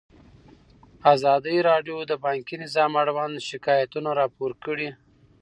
ازادي 1.13 1.57
راډیو 1.69 1.97
د 2.05 2.11
بانکي 2.25 2.55
نظام 2.63 2.91
اړوند 3.01 3.35
شکایتونه 3.49 4.09
راپور 4.19 4.51
کړي. 4.65 4.89